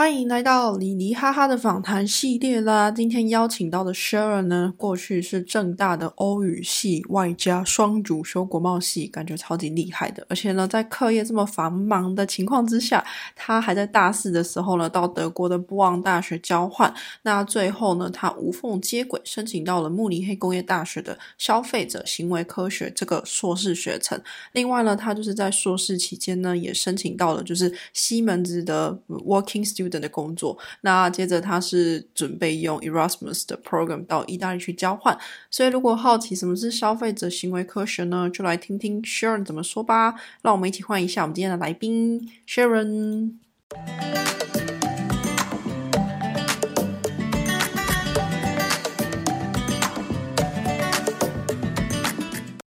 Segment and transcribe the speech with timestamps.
[0.00, 2.90] 欢迎来到李黎哈哈的访谈系列啦！
[2.90, 10.26] 今天邀请到的 Sharon 呢，过去是正大的欧语系外加双主修国贸系，感觉超级厉害的。
[10.30, 13.04] 而且呢，在课业这么繁忙的情况之下，
[13.36, 16.90] 他还在大四的时候呢，到德国的布旺大学交换。
[17.20, 24.18] 那最后呢，他无缝接轨，申请到了慕尼黑工业大学的消费者行为科学这个硕士学程。
[24.52, 29.89] 另外呢，他就是在硕士期间呢，也申请到了就是西门子的 Working Student。
[29.98, 35.18] 的工作，那接着他是准备用 Erasmus 的 program 到意大利去交换，
[35.50, 40.14] 所以如果好奇什么是消费者行为科学呢，就来听听 Sharon 怎么说吧。
[40.42, 43.32] 让我们一起欢迎一下我们今天的来宾 Sharon。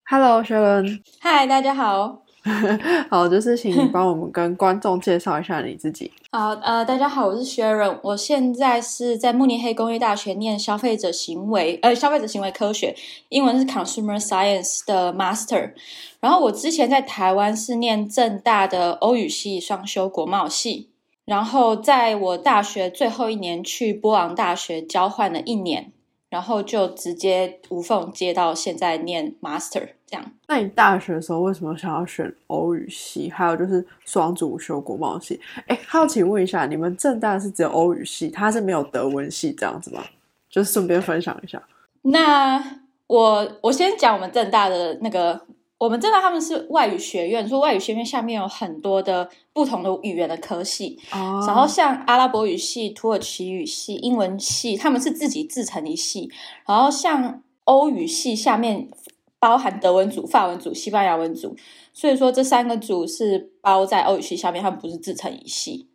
[0.06, 2.24] Hello Sharon，嗨，大家好。
[3.10, 6.12] 好，就是请你帮我们跟观众介绍一下你自己。
[6.32, 12.96] 好，呃，大家好，我是 Sharon，我现在是在慕尼黑工业大学念消费者行为，呃，消费者行为科学，
[13.30, 15.74] 英文是 Consumer Science 的 Master。
[16.20, 20.90] 然后我之前在台湾是念正大的欧语系双修国贸系，
[21.26, 25.92] 然后在我大学最后一年去波昂大学交换了一年。
[26.32, 30.26] 然后就直接无缝接到现在念 master 这样。
[30.48, 33.30] 那你大学的时候为什么想要选欧语系？
[33.30, 35.40] 还有就是双主修国贸系？
[35.68, 40.02] 哎，好奇问一下，你们正大是只有欧语系，它是没有德文系这样子吗？
[40.50, 41.62] 就顺便分享一下。
[42.04, 45.46] 那我我先讲我们正大的那个。
[45.82, 56.30] 我们知道他们是外语学院，说外语学院下面有很多的不同的语言的科系，然后像阿拉伯语系、土耳其语系、英文系，他们是自己自成一系。
[56.68, 58.92] 然后像欧语系下面
[59.40, 61.56] 包含德文组、法文组、西班牙文组，
[61.92, 65.88] 所以说这三个组是包在欧语系下面，他们不是自成一系。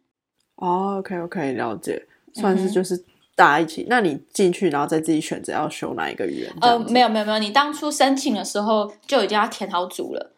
[0.56, 3.04] 哦，OK，OK，了解，算是就是。
[3.36, 6.52] 大家一起，那你进去，然后再自己选择要修哪一个语言？
[6.62, 10.32] 呃，没有没有没有，你当初申请的时候就已经要填好组了，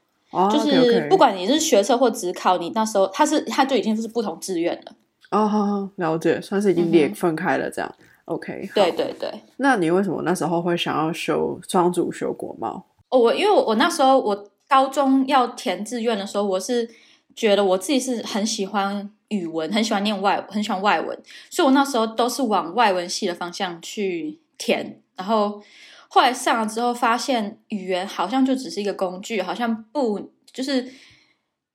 [0.51, 4.93] 就是不管你是学测或职考，你那时候他是他就已经是不同志愿了。
[5.31, 7.95] 哦，好好了解，算是已经裂分开了这样。
[8.25, 9.33] OK，对对对。
[9.59, 12.85] 那你为什么那时候会想要修双主修国贸？
[13.11, 16.91] 哦，我因为我我那时候我高中要填志愿的时候，我是
[17.37, 19.09] 觉得我自己是很喜欢。
[19.29, 21.19] 语文很喜欢念外，很喜欢外文，
[21.51, 25.03] 所以我那时候都是往外文系的方向去填。
[25.17, 25.63] 然后
[26.09, 30.91] 后来上了之后，发现语言好像就只是一个工具，好像不就是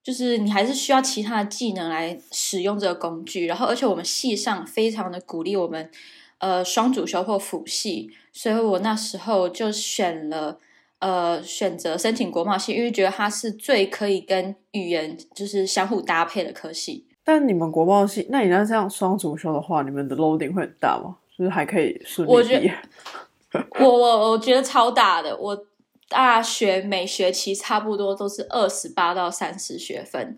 [0.02, 3.46] 就是你还是需要其他的技能来使用这个工具。
[3.46, 5.92] 然后而且我们系上非常的鼓励我们
[6.40, 10.59] 呃双主修或辅系，所以我那时候就选了
[11.00, 17.06] 呃选择申请国贸系，因为觉得它是最可以跟语言就是相互搭配的科系。
[17.24, 21.16] 但你们国贸系，那你要这样双主修的话，你们的 loading 会很大吗？
[21.38, 22.78] 就是还可以顺利毕业？
[23.80, 25.36] 我我我觉得超大的。
[25.38, 25.66] 我
[26.10, 30.38] 大学每学期差不多都是二十八到三十学分，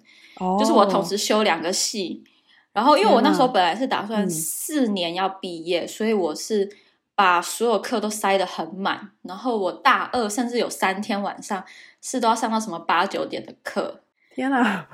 [0.59, 2.23] 就是我同时修两个系。
[2.71, 6.69] 然后，因为我那时候本来是打算四年要毕业，所以我是
[7.15, 9.11] 把所有课都塞得很满。
[9.21, 11.63] 然后我大二甚至有三天晚上
[12.01, 14.01] 是都要上到什么八九点的课。
[14.33, 14.85] 天哪！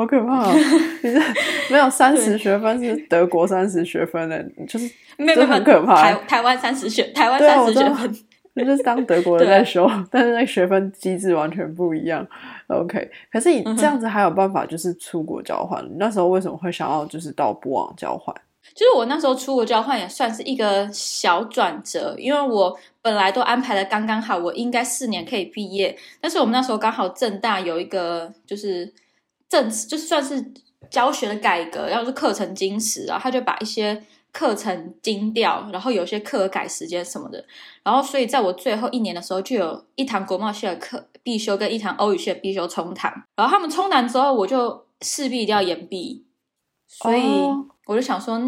[0.00, 0.50] 好可怕！
[1.02, 1.20] 你是
[1.70, 4.90] 没有三十学分，是德国三十学分的，就是
[5.36, 5.94] 就很可怕。
[5.94, 8.10] 台台湾三十学，台湾三十学分，
[8.64, 12.26] 就是当德国人 在修，但是那学分机制完全不一样。
[12.68, 15.84] OK，可是你这样子还有办法，就是出国交换？
[15.84, 18.34] 你那时候为什么会想要就是到波昂交换？
[18.74, 28.90] 就是我那时候出国交换也算是一个小转折，因为我本来都安排的刚刚好，我应该四年可以毕业，但是我们那时候刚好正大有一个就是。
[29.50, 30.52] 政就算是
[30.88, 34.02] 教学的改革，要是课程精实啊，他就把一些
[34.32, 37.44] 课程精掉，然后有些课改时间什么的，
[37.82, 46.24] 然后所以在我最后一年的时候，就有一堂国贸系的课必修跟一堂欧语系的必修冲堂，然后他们冲完之后，我就势必一定要延毕，
[46.86, 47.22] 所以
[47.86, 48.40] 我就想说，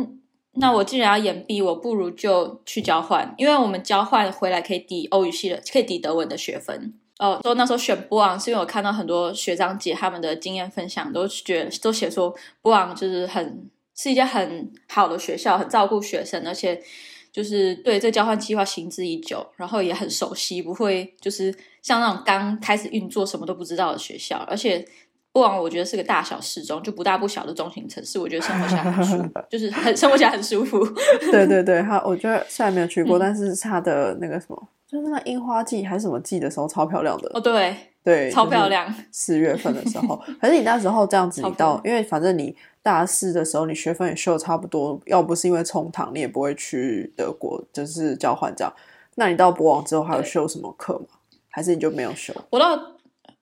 [0.53, 6.95] 那我既然要延毕，我不如就去交换，因为我们交换回来可以抵欧语系的，可以抵德文的学分。
[7.22, 16.83] 哦，说那时候选波昂是因为我看到很多学长姐他们的经验分享，都觉得都写说波昂就是很是一家很好的学校，很照顾学生，而且
[17.30, 24.39] 就是对这交换计划行之已久，然后也很熟悉，不会就是像那种刚开始运作什么都不知道的学校。
[24.48, 24.84] 而且
[25.30, 30.84] 不昂我觉得是个大小适中，就不大不小的中型城市，我觉得 生活起来很舒服，就是很生活起来很舒服。
[31.30, 34.69] 对对对，他我觉得虽然没有去过，但是他的那个什么。
[34.92, 37.41] 就是那樱花季还是什么季的时候，超漂亮的哦。
[37.41, 37.74] 对
[38.04, 38.94] 对，超漂亮。
[39.10, 48.71] 四月份的时候，可是你那时候这样子，你到因为反正你大四的时候你学分也修差不多，要不是因为冲堂，你也不会去德国就是交换这样。
[49.15, 51.06] 那你到博网之后还有修什么课吗？
[51.48, 52.34] 还是你就没有修？
[52.50, 52.78] 我到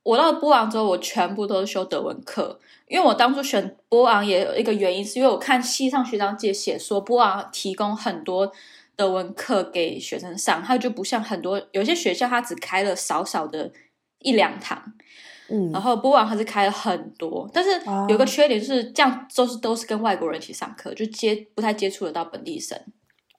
[0.03, 8.53] 我到波昂之后，我全部都是修德文课，因为我当初选波昂也有一个原因，是因为我看西上学长姐写说波昂提供很多
[9.01, 13.73] 德文课给学生上，它就不像很多有些学校它只开了少少的
[14.19, 14.93] 一两堂，
[15.49, 22.79] 嗯然后波昂它是开了很多，但是哦有个缺点就是这样都是都是跟外国人一起上课，就接不太接触得到本地生。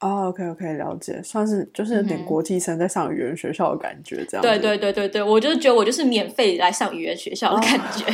[0.00, 8.04] 哦，OK OK，了解，算是就是有点国际生在上语言学校的感觉，这样子对对对对对，我就是觉得我就是免费来上语言学校的感觉。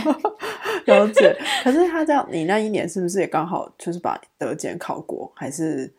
[0.84, 1.34] 了解。
[1.64, 5.32] 可是他这样，你那一年是不是也刚好就是把德检考过？
[5.34, 5.90] 还是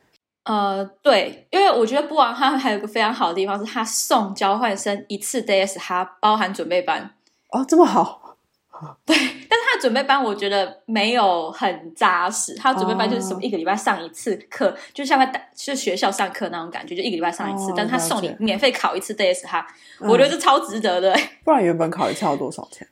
[0.49, 7.11] 呃，对，因为我觉得布昂他还有个非常好的地方是，他送交换生一次 DS，他包含准备班。
[7.51, 8.35] 哦这么好？
[9.05, 19.63] 对但是他的准备班我觉得没有很扎实，他的准备班就是什么哦一个礼拜上一次课，就像在大就学校上课那种感觉，就一个礼拜上一次，哦但是他送你免费考一次 DS，它、
[19.99, 22.87] 我觉得嗯这超值得的，不然原本考一次要多少钱？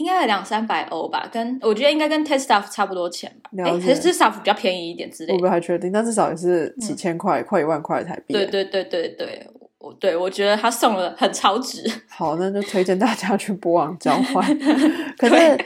[0.00, 5.46] 应该有两三百欧吧，跟我觉得应该跟 Test Staff 差不多钱吧，哎，Test Staff 比较便宜一点之类的我不。
[5.46, 8.32] 太确定，但至少也是几千块，快一万块台币。
[8.32, 9.46] 嗯对对对对对，
[9.78, 11.84] 我对我觉得他送了很超值。
[12.08, 14.42] 好，那就推荐大家去波网交换。
[15.18, 15.64] 可是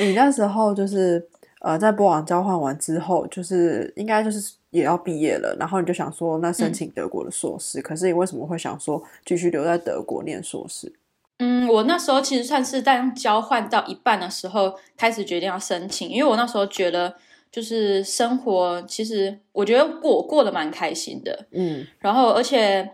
[0.00, 1.24] 你那时候就是
[1.60, 7.80] 呃，在波网交换完之后，就是应该就是也要毕业了，然后你就想说，那申请德国的硕士。
[7.80, 10.92] 可是你为什么会想说继续留在德国念硕士？
[11.38, 17.14] 嗯，我那时候其实算是在交换到一半的时候开始决定要申请，因为我那时候觉得
[17.52, 22.90] 就是生活，其实我觉得过过得蛮开心的，嗯，然后而且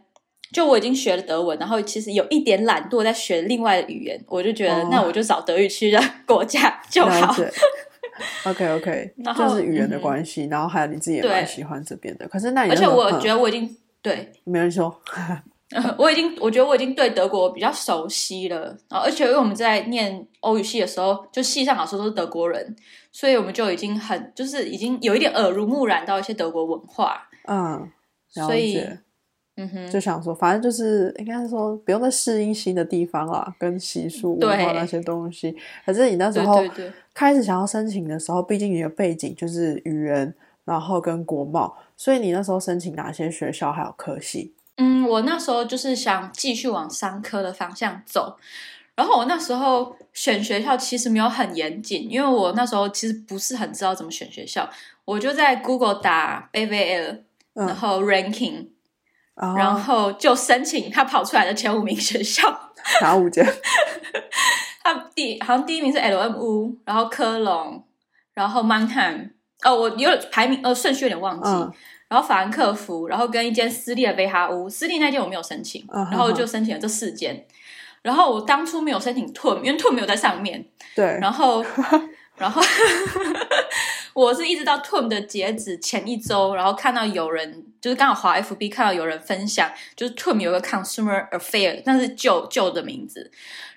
[0.53, 7.35] 就我已经学了德文，然后其实有一点懒惰在学另外的语言，我就觉得、哦那我就找德语区的国家就好。
[8.45, 12.29] OK OK， 然就是语言的关系，然后还有你自己也蛮喜欢这边的。
[12.29, 14.95] 可是那你而且我觉得我已经对没人说，
[15.99, 22.77] 我已经，我觉得我已经对德国比较熟悉了，啊而且因为我们在念欧语系的时候，就系上老师都是德国人，
[23.11, 27.91] 所以我们就已经很就是已经有一点耳濡目染到一些德国文化，嗯，
[28.35, 28.85] 了所以。
[29.55, 35.55] 嗯哼，就想说，反正就是应该是说，不用再适应新的地方啦，跟习俗文化那些东西。
[35.85, 36.65] 可是你那时候
[37.13, 40.35] 开始想要申请的时候，毕竟你的背景就是语言，
[40.65, 44.55] 然后跟国贸，所以你那时候申请哪些学校还有科系？
[44.83, 48.37] 嗯，我那时候就是想继续往商科的方向走，
[48.97, 54.69] 然后我那时候选学校其实没有很严谨，因为我那时候其实不是很知道怎么选学校，
[55.05, 57.19] 我就在 Google 打 BVL，
[57.55, 58.67] 嗯然后 ranking，、
[59.35, 62.73] 啊，然后就申请他跑出来的前五名学校。
[63.01, 63.47] 哪五间？
[64.83, 67.85] 他第好像第一名是 LMU，然后科隆，
[68.35, 69.31] 然后 Mannheim，
[69.63, 71.73] 哦，我有排名呃顺序有点忘记，嗯
[72.13, 77.47] 然后法兰克福，然后跟一间私立的贝哈屋，私立那间我没有申请，嗯然后就申请了这四间，
[78.03, 80.63] 然后我当初没有申请 TUM，因为 TUM 没有在上面，
[80.95, 81.65] 对，然后
[82.37, 82.61] 然后
[84.13, 93.31] 我是一直到 TUM 的截止前一周，然后看到有人就是刚好滑 FB 看到有人分享，就是 TUM 有个 Consumer Affair，但是旧旧的名字，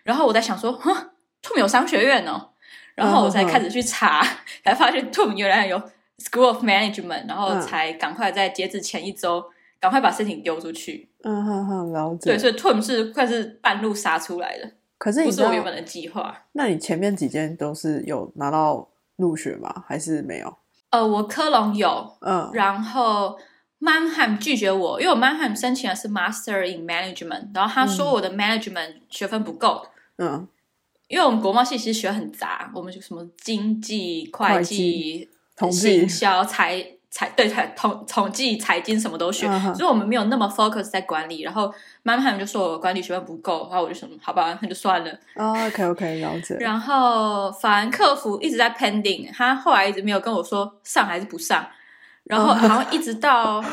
[0.04, 0.94] 然后我在想说，哼
[1.42, 2.50] ，TUM 有商学院哦，
[2.96, 4.22] 然后我才开始去查，
[4.66, 5.82] 才发现 TUM 原来有
[6.18, 9.44] School of Management，然后嗯才赶快在截止前一周
[9.80, 11.10] 赶快把申请丢出去。
[11.24, 12.40] 嗯哼哼，了对，解。
[12.40, 16.44] 所以 TUM 是快是半路杀出来的，可是你不是我，原本的计划。
[16.54, 19.84] 那你前面几间都是有拿到入学吗？
[19.88, 20.58] 还是没有？
[20.92, 23.38] 呃，我科隆有，嗯，然后
[23.82, 29.86] Mannheim 拒绝我，因为我 Mannheim 申请的是 Master in Management，然后他说我的 Management 学分不够，
[30.18, 30.48] 嗯，
[31.08, 41.44] 因为我们国贸系其实学很杂，我们就什么经济、会计、统计行销、财财对财统统计、财经什么都学，所以我们没有那么 focus 在管理。
[41.44, 45.12] 然后 Mannheim 就说我管理学分不够，然后我就想，好吧，那就算了。
[45.36, 46.58] 哦，OK OK，了解。
[46.60, 51.66] 然后法兰克福一直在 pending，他后来一直没有跟我说上还是不上，
[52.26, 53.64] 然后好像一直到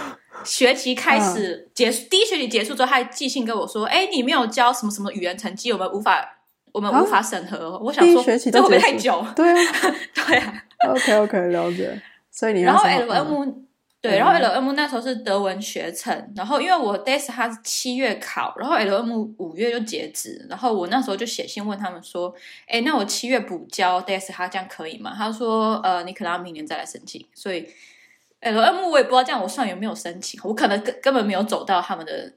[0.44, 6.24] 学期开始结束，第一学期结束之后，他还寄信跟我说：“哎，你没有交什么什么语言成绩，我们无法，
[6.70, 9.24] 我们无法审核哦。”我想说，这会不会太久？
[9.34, 9.72] 对啊
[10.14, 10.64] 对啊。
[10.88, 12.00] ，OK OK，了解。
[12.30, 13.54] 所以你然后 LM
[14.00, 22.34] 对，嗯然后 LM 那时候是德文学程，然后因为我 DES 它是七月考，然后 LM 五月就截止，然后我那时候就写信问他们说，
[22.66, 25.14] 哎，那我七月补交 DES 它这样可以吗？
[25.16, 27.68] 他说，呃，你可能要明年再来申请，所以
[28.40, 32.34] LM 我也不知道这样我算有没有申请，我可能根根本没有走到他们的程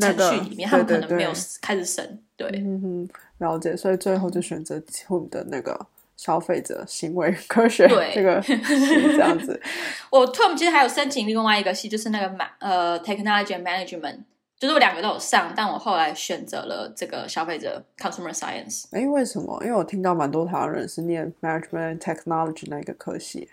[0.00, 1.30] 那个序里面，他们可能没有
[1.62, 2.48] 开始审，对。
[2.54, 3.76] 嗯哼，了解。
[3.76, 5.86] 所以最后就选择 TUM 的那个
[6.16, 9.60] 消费者行为科学对这个系这样子。
[10.10, 14.20] 我 Tom 其实还有申请另外一个系，就是那个 ma 呃 Technology and Management，
[14.58, 18.84] 就是我两个都有上，但我后来选择了这个消费者 Consumer Science。
[18.92, 19.60] 哎，为什么？
[19.62, 23.50] 因为我听到蛮多台湾人是念 Management Technology 那个科系，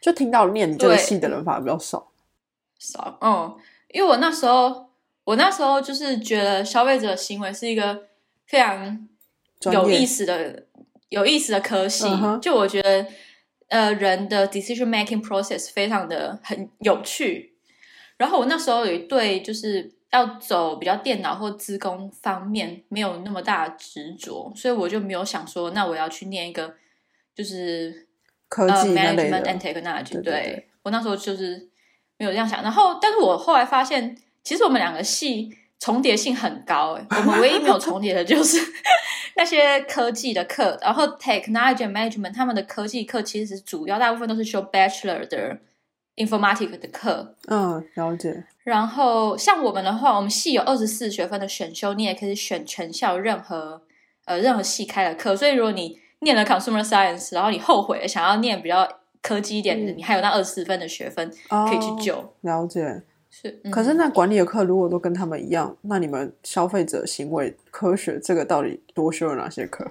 [0.00, 2.08] 就听到念你这个对系的人反而比较少。
[2.78, 3.56] 少，嗯，
[3.88, 4.90] 因为我那时候，
[5.24, 8.04] 我那时候就是觉得消费者行为是一个
[8.46, 9.08] 非常
[9.72, 10.65] 有意思的、
[11.08, 12.06] 有意思的科系。
[12.40, 13.06] 就我觉得，
[13.68, 17.54] 呃，人的 decision making process 非常的很有趣。
[18.16, 26.74] 然后我那时候有一对就是要走比较电脑或资工方面没有那么大的执着，所以我就没有想说，那我要去念一个
[27.34, 28.06] 就是
[28.48, 31.68] 科呃 management 的 and technology，对我那时候就是
[32.16, 32.62] 没有这样想。
[32.62, 38.58] 然后，但是我后来发现，其实我们两个系重叠性很高、欸，我们唯一没有 重叠的就是
[39.36, 40.78] 那些科技的课。
[40.80, 45.58] 然后 technology management 他们的科技课其实主要大部分都是修 bachelor 的
[46.16, 47.34] informatics 的课。
[47.48, 48.44] 嗯，了解。
[48.64, 53.82] 然后像我们的话，我们系有二十四学分的选修，你也可以选全校任何
[54.24, 55.36] 呃任何系开的课。
[55.36, 58.88] 所以如果你念了 consumer science，然后你后悔了想要念比较
[59.22, 62.34] 科技一点的，嗯你还有那二十四分的学分可以去哦救。
[62.40, 63.02] 了解。
[63.38, 69.86] 是，嗯可是那管理的课如果都跟他们一样，那你们消费者行为科学这个到底多修了哪些课？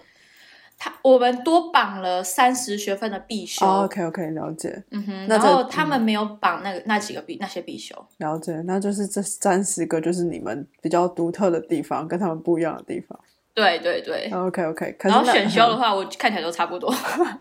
[0.77, 3.65] 他我们多绑了三十学分的必修。
[3.65, 7.95] 哦，OK OK，了解嗯哼，然后他们没有绑那个那几个必那些必修。
[8.17, 13.17] 了解，那就是这三十个就是你们比较独特的地方，跟他们不一样的地方。
[13.55, 14.29] 对对对。
[14.31, 16.93] OK OK，然后选修的话，我看起来都差不多。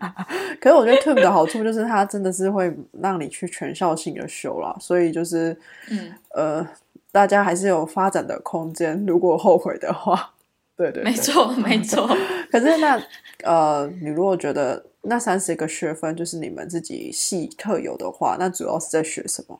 [0.61, 5.55] 可是我觉得 Tube 的好处就是它真的是会让你去全校性的修啦，所以就是
[5.91, 6.67] 嗯，呃，
[7.11, 10.33] 大家还是有发展的空间，如果后悔的话，
[10.77, 12.07] 对对对没错没错。
[12.49, 12.99] 可是那
[13.43, 19.59] 呃，你如果觉得那三十个学分就是你们自己系特有的话，那主要是在学什么？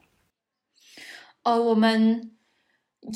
[1.43, 2.31] 呃，我们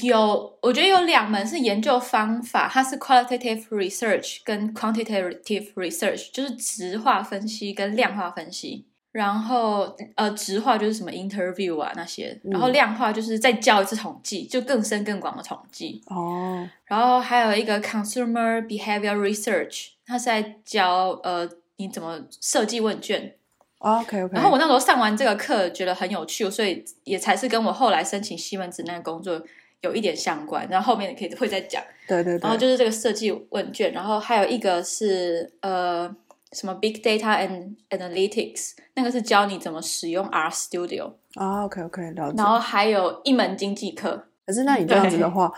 [0.03, 8.85] 有，我觉得有两门是研究方法，它是 qualitative research 跟 quantitative research，就是质化分析跟量化分析。
[9.11, 15.99] 然后呃，质化就是什么 interview 啊那些，然后嗯量化就是再教一次统计，就更深更广的统计。
[16.05, 23.33] 哦，然后还有一个 consumer behavior research，它是在教呃你怎么设计问卷。
[23.79, 29.41] OK OK，然后我那时候上完这个课，觉得很有趣，所以也才是跟我后来申请西门子那个工作
[29.81, 30.67] 有一点相关。
[30.69, 31.81] 然后后面可以会再讲。
[32.07, 36.13] 对对对，然后就是这个设计问卷，然后还有一个是呃
[36.51, 41.13] 什么 big data and analytics，那个是教你怎么使用 R Studio。
[41.35, 42.45] 啊 OK OK 了解然。
[42.45, 45.51] 后还有一门经济课，可是那你这样子的话，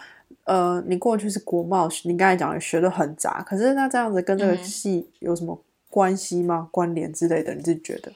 [0.44, 6.68] 呃，你过去是国贸，你刚才讲的学的很杂，可是那这样子跟这个嗯系有什么关系吗？
[6.72, 8.12] 关联之类的，你自己觉得？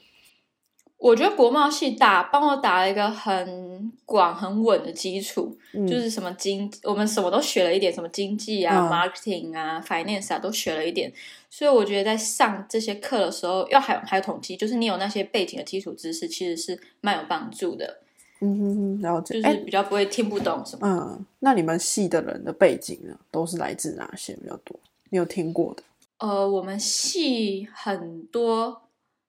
[0.98, 11.12] 我觉得国贸系打帮我打了一个很广很稳的基础，嗯，就是什么经，我们什么都学了一点，什么经济啊、嗯 marketing 啊、finance 啊，都学了一点。
[11.50, 17.98] 所以我觉得在上这些课的时候，要还有还有统计，就是你有那些背景的基础知识，其实是蛮有帮助的，
[18.40, 19.40] 嗯哼哼，了解。
[19.42, 20.88] 哎、就是比较不会听不懂什么。
[20.88, 24.78] 嗯，那你们系的人的背景呢，都是来自哪些比较多？
[25.10, 25.82] 你有听过的？
[26.18, 28.82] 呃，我们系很多，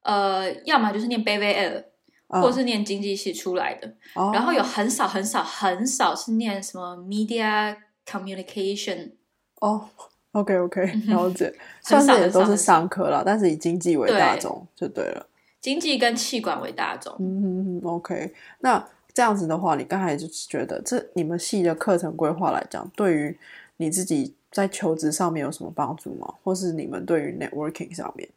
[0.07, 1.83] 呃，要么就是念 BVL，
[2.29, 9.11] 嗯、或是念经济系出来的，哦、然后有很少很少很少是念什么 media communication。
[9.59, 9.89] 哦
[10.31, 15.27] ，OK OK，了解， 算是也都是商科啦，但是以经济为大对众就对了。
[15.59, 18.33] 经济跟气管为大宗，嗯，OK。
[18.59, 23.37] 那这样子的话，你刚才就是觉得这你们系的课程规划来讲，对于
[23.77, 26.33] 你自己在求职上面有什么帮助吗？
[26.43, 28.29] 或是你们对于 networking 上面，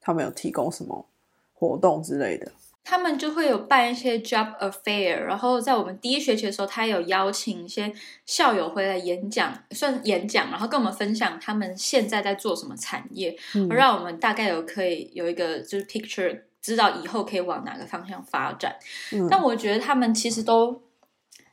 [0.00, 1.06] 他们有提供什么
[1.54, 2.50] 活动之类的？
[2.84, 7.92] 他们就会有办一些 job affair，然后在我们第一学期的时候，他有邀请一些
[8.24, 18.74] 校友回来演讲，算演讲，然后跟我们分享他们现在在做什么产业，嗯让我们大概有可以有一个就是 picture，知道以后可以往哪个方向发展。
[19.12, 20.80] 嗯但我觉得他们其实都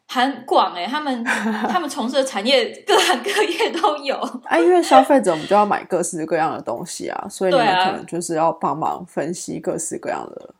[0.07, 4.15] 很广诶、他们 他们从事的产业各行各业都有。
[4.45, 10.53] 啊，因为消费者我们就要买各式各样的东西啊，所以可能就是要帮忙分析各式各样的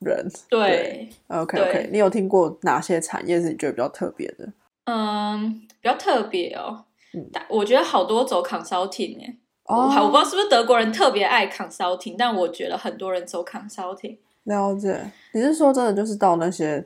[0.00, 0.26] 人。
[0.48, 4.48] 对，OK 对 OK，你有听过哪些产业是你觉得比较特别的？
[4.84, 6.84] 嗯，比较特别哦。
[7.12, 14.16] 嗯但我觉得好多走 consulting 诶、我哦，我不知道是不是德国人特别爱 consulting，但我觉得很多人走 consulting。
[14.44, 15.10] 了解。
[15.34, 16.84] 你是说真的就是到那些，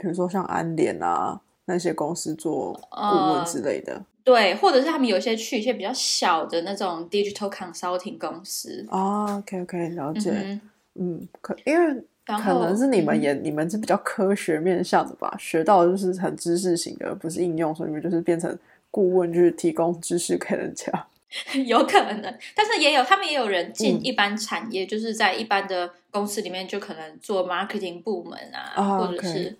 [0.00, 4.02] 比如说像安联啊那些公司做顾问之类的？
[4.24, 8.86] 对对，或者是他们有一些去一些比较小的那种 digital consulting 公司。
[8.90, 10.30] 啊，OK OK，了解。
[10.30, 10.60] 嗯
[10.94, 18.56] 嗯，可因为可能是你们嗯也、你们是比较科学面向的吧，学到的就是很知识型的，而不是应用，所以你们就是变成
[18.90, 20.92] 顾问，就是提供知识给人家。
[21.66, 29.56] 有可能，但是也有他们也有人进嗯一般产业，就是在一般的公司里面就可能做 marketing 部门啊，啊或者是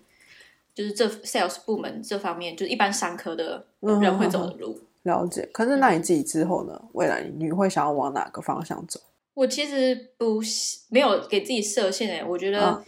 [0.73, 4.79] 就是这 sales 部门这方面，就是一般商科的嗯人会走的路。
[5.03, 5.47] 了解。
[5.51, 6.81] 可是那你自己之后呢？
[6.93, 8.99] 未来你会想要往哪个方向走？
[9.33, 10.39] 我其实不
[10.89, 12.83] 没有给自己设限诶，我觉得，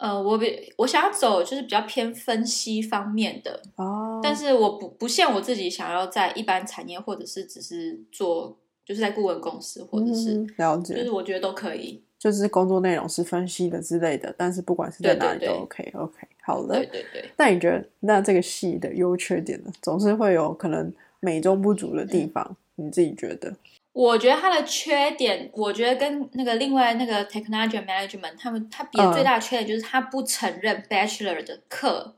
[0.00, 12.02] 嗯呃，我比我想要走就是比较偏分析方面的，哦，但是我不不限我自己想要在一般产业，或者是只是做就是在顾问公司，或者是、嗯、了解，就是我觉得都可以。
[12.18, 16.26] 就是工作内容是分析的之类的，但是不管是在哪里都 OK OK。
[16.44, 19.70] 好的，对对对，那你觉得那这个戏的优缺点呢？
[19.80, 23.54] 总是会有可能美中不足的嗯地方，你自己觉得？
[23.92, 32.14] 我觉得它的缺点，我觉得跟那个另外那个 technology management 他们他比最大的缺点就是他不承认 bachelor 的课。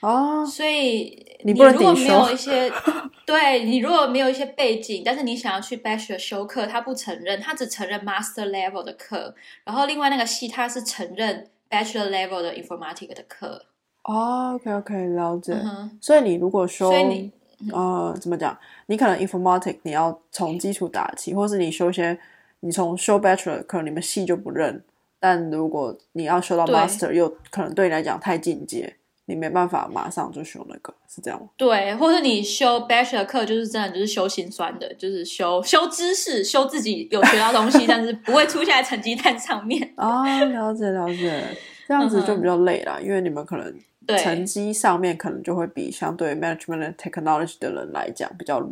[0.00, 2.72] 哦，所以你如果没有一些，
[3.26, 9.34] 对你如果没有一些背景，但是你想要去 bachelor 修课，他不承认，他只承认 master level 的课。
[9.64, 13.66] 然后另外那个系他是承认 bachelor level 的 informatic 的课。
[14.08, 15.54] 哦，OK OK，了解。
[16.00, 17.32] 所以你如果说所以你
[17.72, 22.18] 呃怎么讲，你可能 informatic 你要从基础打起，或是你修一些
[22.60, 24.82] 你从修 bachelor 可能你们系就不认，
[25.20, 28.96] 但如果你要修到 master，又可能对你来讲太进阶，
[29.26, 31.48] 你没办法马上就修那个，是这样吗？
[31.58, 39.92] 对，或者你修 bachelor 课，就是真的就是修心酸的，就是修修知识，修自己有学到东西，但是不会出现在成绩单上面。
[39.96, 41.44] 啊， 了解了解，
[41.86, 43.78] 这样子就比较累啦，因为你们可能对
[44.16, 48.66] 成绩上面可能就会比相对 management and technology 的人来讲比较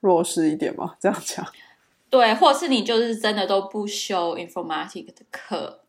[0.00, 1.46] 弱势一点嘛，这样讲。
[2.08, 5.80] 对，或者是你就是真的都不修 informatic 的课，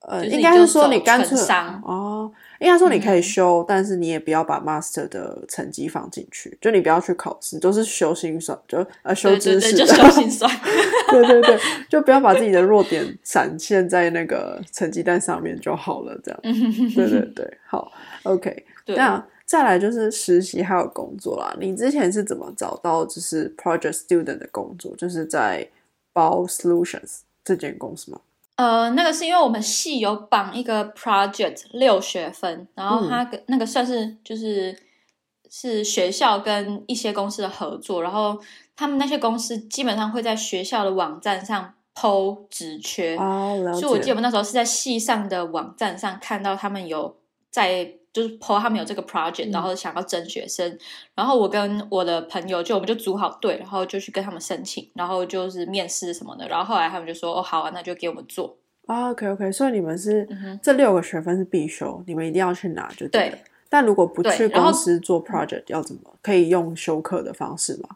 [0.00, 1.36] 呃，就是应该是说你干脆
[1.82, 2.03] 哦，
[2.64, 10.50] 应该说你可以嗯修，但是你也不要把 master 的成绩放进去，就你不要去考试，都是修心算，就呃修对对对，知识，就修心算。
[11.12, 11.58] 对对对，
[11.90, 16.40] 就不要把自己的弱点展现在那个成绩单上面就好了，这样。
[16.42, 18.64] 对对对，好，OK。
[18.96, 21.54] 那再来就是实习还有工作啦。
[21.60, 24.96] 你之前是怎么找到就是 project student 的工作？
[24.96, 25.68] 就是在
[26.14, 28.18] 包 solutions 这间公司吗？
[28.56, 34.76] 呃，那个是因为我们系有绑一个 project 六学分，然后它跟那个算是就是
[35.50, 38.38] 是学校跟一些公司的合作，然后
[38.76, 47.16] 他们那些公司基本上会在学校的网站上 PO 职缺，哦，所以我记得我们那时候是在系上的网站上看到他们有
[47.50, 50.78] 在就是 PO 他们有这个 project，、嗯然后想要征学生，
[51.14, 58.56] 然后我跟我的朋友就我们就组好队，然后就去跟他们申请，然后就是面试什么的，然后后来他们就说哦好啊，那就给我们做。
[58.86, 63.32] 啊，OK OK，所以你们是、嗯这六个学分是必修，你们一定要去拿就对
[63.68, 66.14] 但如果不去公司做 project，要怎么？
[66.22, 67.88] 可以用修课的方式吗？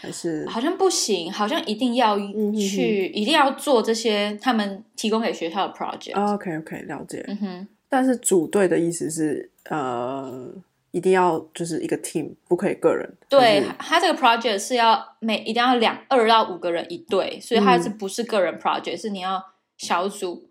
[0.00, 6.14] 还是好像不行，好像一定要嗯哼去，一定要做这些他们提供给学校的 project。
[6.14, 7.24] 啊？OK OK，了解。
[7.28, 10.48] 嗯哼，但是组队的意思是，呃，
[10.92, 13.12] 一定要就是一个 team，不可以个人。
[13.28, 19.44] 对，他这个 project 是要每一定要两二到五个人一队，所以它嗯是不是个人 project？、是你要
[19.76, 20.48] 小组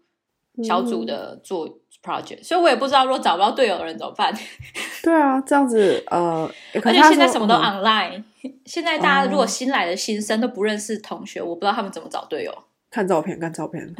[0.64, 1.68] 小组的做
[2.04, 2.44] project。
[2.44, 4.34] 所以我也不知道，如果找不到队友的人怎么办？
[5.02, 6.50] 对啊，这样子呃，
[6.84, 8.24] 而且现在什么都嗯 online，、
[8.66, 12.54] 现在大家如哦果新来的新生都不认识同学，我不知道他们怎么找队友。
[12.92, 13.88] 看照片，看照片，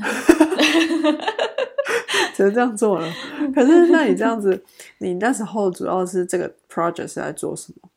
[2.34, 3.14] 只能这样做了。
[3.54, 4.64] 可是，那你这样子，
[5.00, 7.90] 你那时候主要是这个 project 是在做什么？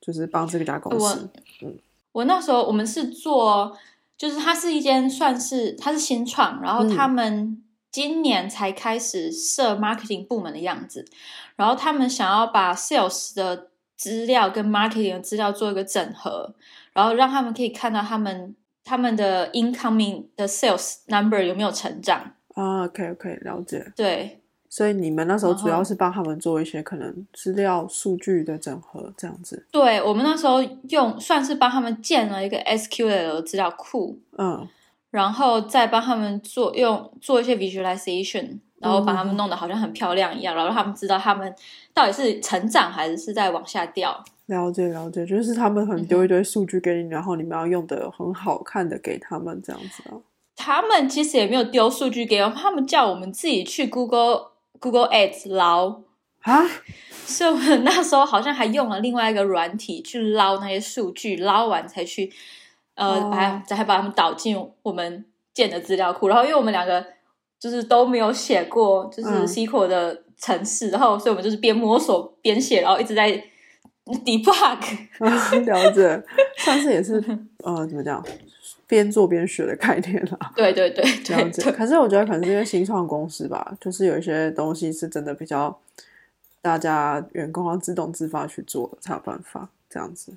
[0.00, 1.28] 就是帮这个家公司。
[2.12, 3.76] 我那时候我们是做，
[4.16, 11.04] 就是它是一间算是它是新创，然后嗯他们今年才开始设 marketing 部门的样子，
[11.56, 16.54] 然后他们想要把 sales 的资料跟 marketing 的资料做一个整合，
[16.94, 22.32] 然后让他们可以看到他们他们的 incoming 的 sales number 有没有成长。
[22.54, 23.92] 啊，OK OK，了解。
[23.94, 29.66] 对，所以你们那时候主要是帮他们做一些可能资料数据的整合，这样子。
[29.70, 34.66] 对我们那时候用算是帮他们建了一个 SQL 的资料库，嗯，
[35.10, 41.54] 然后再帮他们做用做一些 visualization，然后把他们弄得好像很漂亮一样，然后让他们知道他们
[41.92, 44.22] 到底是成长还是是在往下掉。
[44.46, 50.18] 了解了解，就是他们可能丢一堆数据给你，然后你们要用的很好看的给他们这样子啊。
[50.62, 56.02] 他们其实也没有丢数据给我们，他们叫我们自己去 Google Google Ads 捞，
[56.42, 56.68] 啊，
[57.24, 62.30] 所以我们那时候好像还用了另外一个软体去捞那些数据，捞完才去
[62.94, 63.30] 呃哦。
[63.30, 66.28] 把它才把它们导进我们建的资料库。
[66.28, 67.04] 然后因为我们两个
[67.58, 69.46] 就是都没有写过就是嗯。
[69.46, 73.30] SQL 的程式，然后所以我们就是边摸索边写，然后一直在
[74.06, 74.78] debug。
[75.20, 76.22] 了解，
[76.56, 77.14] 上次也是
[77.62, 78.24] 呃， 怎么讲，
[78.90, 80.52] 边做边学的概念啦。
[80.54, 85.74] 对对对 了对解，对，可是我觉得可能是因为新创公司吧，就是有一些东西是真的比较
[86.60, 90.32] 大家员工要自动自发去做的才有办法这样子。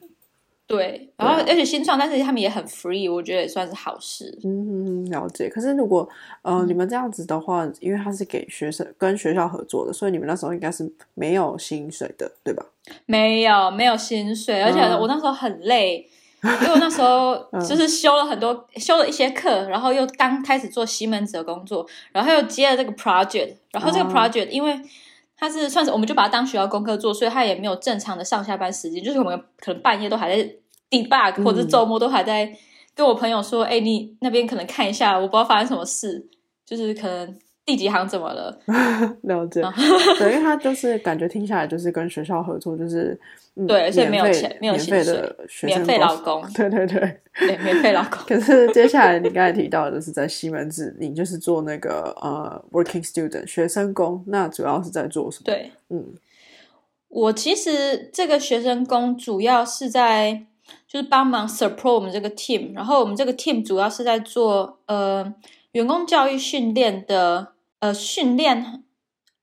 [0.65, 4.35] 对，然后啊而且新创，但是他们也很 free，我觉得也算是好事。
[4.43, 5.49] 嗯，了解。
[5.49, 6.07] 可是如果
[6.41, 12.65] 呃嗯你们这样子的话，因为他是给学生跟学校合作的，所以你们那时候应该是没有薪水的，对吧？
[13.05, 16.07] 没有没有薪水，而且嗯我那时候很累，
[16.43, 24.11] 因为我那时候就是修了很多，修了一些课，然后又刚开始做西门子的工作，然后又接了这个 project，然后这个哦。
[24.13, 24.77] project 因为
[25.37, 30.55] 它是算是我们就把它当学校功课做，所以它也没有正常的上下班时间，就是我们可能半夜都还在
[30.89, 32.53] debug，或者周末都还在
[32.93, 36.27] 跟我朋友说，哎、你那边可能看一下，我不知道发生什么事，
[36.65, 38.57] 就是可能第几行怎么了，
[39.23, 39.61] 了解，
[40.19, 43.17] 对，因为他就是感觉听下来就是跟学校合作，就是
[43.55, 47.19] 嗯，对所以没有钱没有免费的学免费生工劳工对对对。
[47.39, 48.19] 对，免费劳工。
[48.27, 56.13] 可是接下来你刚才提到的，就是在西门子，你就是做那个呃 working student 学生工，那主要是在做什么？，对，嗯
[57.09, 60.43] 我其实这个学生工主要是在
[60.87, 65.33] 就是帮忙 support 我们这个 team，然后我们这个 team 主要是在做呃
[65.71, 67.52] 员工教育训练的
[67.83, 68.81] 呃训练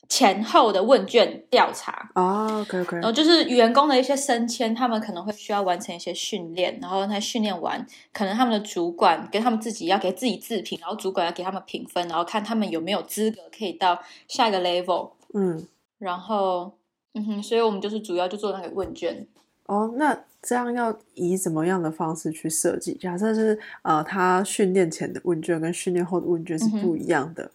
[0.09, 2.11] 前后的问卷调查。
[2.14, 15.11] 哦，OK OK，然后就是员工的一些升迁，他们可能会需要完成一些训练，然后他训练完，可能他们的主管跟他们自己要给自己自评，然后主管要给他们评分，然后看他们有没有资格可以到下一个 level。
[15.35, 15.66] 嗯，
[15.98, 16.72] 然后，
[17.12, 19.26] 嗯哼，所以我们就是主要就做那个问卷。
[19.66, 22.94] 哦，那这样要以怎么样的方式去设计？
[22.94, 27.48] 假设是呃，他训练前的问卷跟训练后的问卷是不一样的，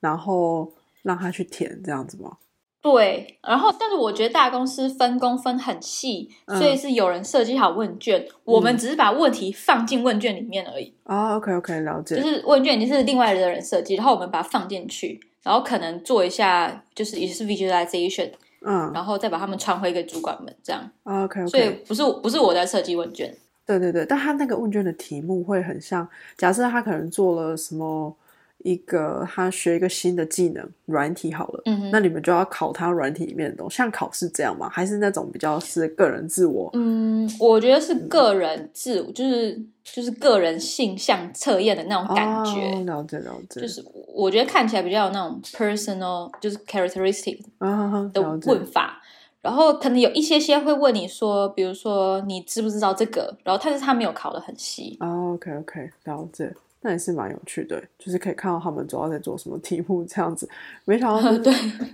[0.00, 2.38] 然后让他去填这样子吗？
[2.82, 10.94] 对，然后但是我觉得大公司分工分很细，嗯所以是有人设计好问卷，我们只是把问题放进问卷里面而已。
[11.04, 18.30] 啊，OK OK，了解，就是问卷已经是另外的人设计，然后我们把它放进去，然后可能做一下就是也是 visualization，
[18.62, 20.90] 嗯然后再把他们传回给主管们，这样。
[21.04, 23.30] OK OK，所以不是不是我在设计问卷，
[23.66, 26.08] 对对对，但他那个问卷的题目会很像，
[26.38, 28.16] 假设他可能做了什么
[28.62, 34.68] 一个，他学一个新的技能，软体好了，嗯那你们就要考他软体里面的东西，像考试这样吗？
[34.68, 36.70] 还是那种比较是个人自我？
[36.74, 42.50] 嗯，我觉得是个人自，就是就是个人性向测验的那种感觉。
[42.50, 49.00] 哦、了解了解，就是我觉得看起来比较有那种 personal，就是 characteristic 啊，的问法，
[49.40, 54.96] 然后可能有一些些会问你说，比如说你知不知道这个，然后但是他没有考的很细。
[55.00, 60.48] 哦，OK OK，了解，那也是蛮有趣的，就是可以看到他们主要在做什么题目这样子。
[60.86, 61.52] 没想到是对，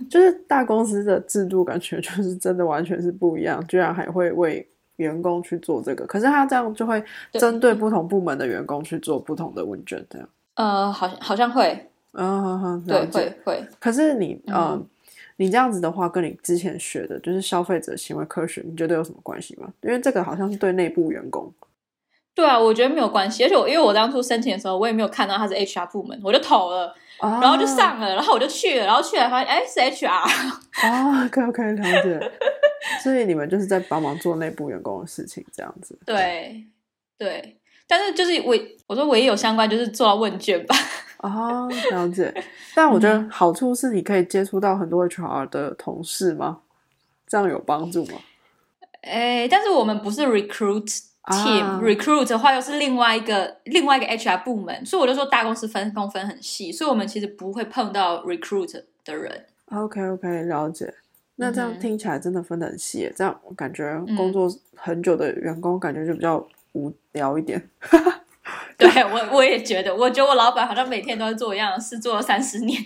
[0.09, 10.29] 就是大公司的制度感觉就是真的完全是不一样，居然还会为员工去做这个，可是他这样就会针对不同部门的员工去做不同的问卷，这样。
[10.55, 14.87] 呃，好像好像会，嗯对，会会，可是你呃，嗯
[15.35, 19.71] 你这样子的话，跟你之前学的就是消费者行为科学，你觉得有什么关系吗？
[19.81, 21.53] 因为这个好像是对内部员工。
[22.37, 32.31] 对啊，我觉得没有关系，而且我因为我当初申请的时候，我也没有看到他是 HR 部门，我就投了，然然后就上了，然后我就去了，然后去了发现，哎，是 HR，啊可以可以了解。
[33.01, 35.97] 所以你们就是在帮忙做内部员工的事情，这样子。
[36.05, 36.63] 对
[37.17, 40.75] 对，但是就是唯我说唯一有相关就是做到问卷吧，
[41.17, 42.31] 啊，了解。
[42.75, 46.59] 但我觉嗯得好处是你可以接触到很多 HR 的同事吗？
[47.25, 48.19] 这样有帮助吗？
[49.01, 59.45] 哎，但是我们不是 recruit 啊 team，recruit、的话又是另外一个另外一个 HR 部门，所以我就说大公司分工分很细，所以我们其实不会碰到 recruit 的人。
[59.65, 60.93] OK OK，了解。
[61.35, 67.61] 那这样听起来真的分得很细嗯，这样我感觉嗯工作很久的员工感觉就比较无聊一点。
[68.79, 72.79] 对我我也觉得，我觉得我老板好像每天都在做一样的事，做了三十年。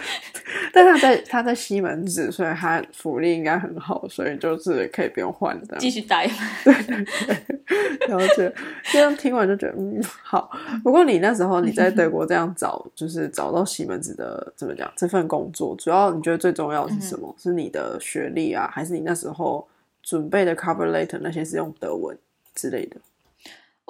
[0.72, 5.78] 但他在他在西门子，所以他福利应该很好，所以就是可以不用换的。
[5.78, 6.26] 继续待。
[8.08, 8.52] 了解，
[8.92, 10.50] 这样听完就觉得嗯好。
[10.84, 17.34] 不过你那时候你在德国这样找，就是找到西门子的怎么讲这份工作，主要你觉得最重要的是什么？
[17.38, 19.66] 是你的学历啊，还是你那时候
[20.02, 22.14] 准备的 cover letter 那些是用德文
[22.54, 22.96] 之类的？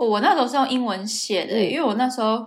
[0.01, 2.47] 哦我那时候是用英文写的，嗯因为我那时候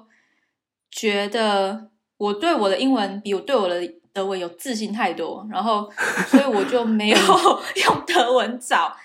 [0.89, 3.80] 觉得我对我的英文比我对我的
[4.12, 5.88] 德文有自信太多，然后
[6.28, 7.18] 所以我就没有
[7.86, 8.96] 用德文找。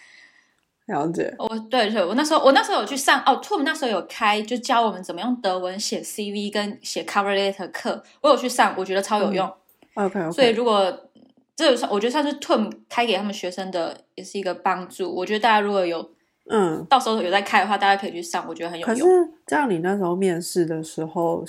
[0.87, 9.47] 了解，我对对，我那时候我那时候有去上哦，Tom 那时候有开就教我们怎么用德文写 CV 跟写 cover letter 课，我有去上，我觉得超有用。
[9.93, 11.11] OK OK，所以如果
[11.55, 15.15] 这算我觉得算是 Tom 开给他们学生的，也是一个帮助。
[15.15, 16.11] 我觉得大家如果有
[16.51, 19.33] 嗯，到时候有在开的话，大家可以去上，我觉得很有可是用。
[19.47, 21.45] 这样，你那时候面试的时候，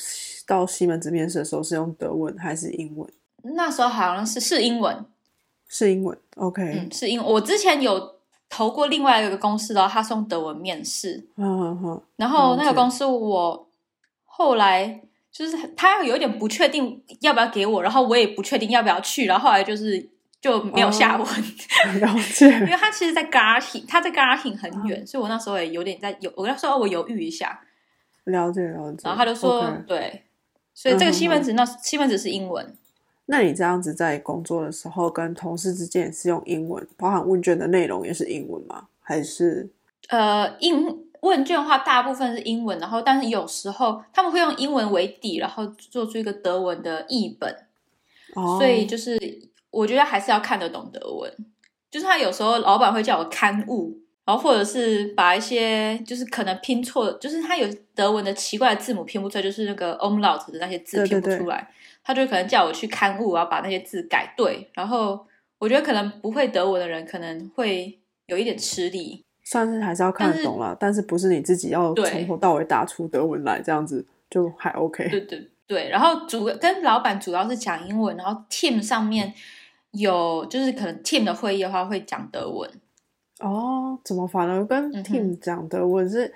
[0.46, 3.10] 到西门子面试的时候是用德文还是英文？
[3.44, 5.06] 那时候好像是是英文，
[5.68, 6.18] 是英文。
[6.36, 7.34] OK，嗯，是英文。
[7.34, 8.16] 我之前有
[8.50, 13.70] 投过另外一个公司的，他是用德文面试，嗯嗯嗯，然后那个公司我
[14.26, 20.10] 后来就是他有一点不确定要不要给我，然后我也不确定要不要去，然后后来就是
[20.42, 21.26] 就没有下文，
[22.00, 22.68] 了解 因。
[22.68, 27.60] 为他其实，在 Garting，他在 Garting 很远，所以我那时候也有点在犹，我那时候我犹豫一下，
[28.26, 29.02] 了解了解。
[29.04, 30.24] 然后他就说对，
[30.74, 32.74] 所以这个嗯西门子那西门子是英文，
[33.26, 38.88] 那你这样子在工作的时候，跟同事之间也是用英文，包含问卷的内容也是英文吗？
[39.02, 39.70] 还是
[40.08, 47.54] 呃，英问卷的话，大部分是英文，然后但是有时候他们会用英文为底，然后做出一个德文的译本，
[48.36, 48.58] 哦？
[48.58, 49.20] 所以就是
[49.72, 51.32] 我觉得还是要看得懂德文。
[51.92, 61.68] 就是他有时候老板会叫我刊物，然后或者是把一些就是可能拼错，就是他有德文的奇怪的字母拼不出来，就是那个 umlaut 的那些字拼不出来，
[62.04, 64.70] 他就可能叫我去刊物，然后把那些字改对。
[64.74, 65.26] 然后
[65.58, 69.26] 我觉得可能不会德文的人可能会有一点吃力。
[69.44, 75.10] 算是还是要看得懂啦，但是不是你自己要对从头到尾打出德文来，这样子就还 OK。
[75.10, 79.34] 对对对，然后主跟老板主要是讲英文，然后 team 上面
[79.92, 82.70] 有就是可能 team 的会议的话会讲德文。
[83.40, 86.34] 哦，怎么反而跟 Team 讲德文是？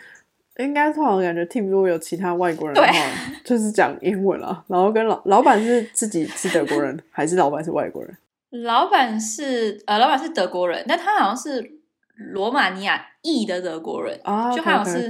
[0.58, 3.10] 应该通常感觉 Team 如果有其他外国人的对话，
[3.44, 4.64] 就是讲英文啊。
[4.68, 8.16] 然后跟老老板是自己是德国人，还是老板是外国人？
[8.64, 11.80] 老板是呃，老板是德国人，但他好像是
[12.16, 15.10] 罗马尼亚裔的德国人，啊，就好像是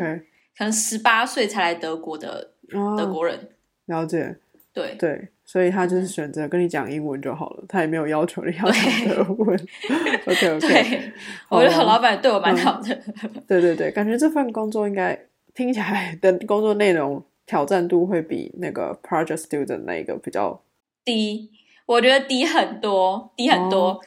[0.58, 3.50] 可能十八岁才来德国的哦，德国人。
[3.88, 4.38] 了解，
[4.72, 9.68] 对对，所以他嗯就是选择跟你讲英文就好了，他也没有要求你要讲德文。
[10.26, 11.14] OK OK， 对，
[11.48, 13.00] 我觉得老板对我蛮好的。
[13.48, 15.16] 对对对，感觉这份工作应该
[15.54, 20.60] 听起来 的工作内容挑战度会比那个 project student 那一个比较，
[21.06, 21.52] 低，
[21.86, 24.02] 我觉得低很多，低很多，哦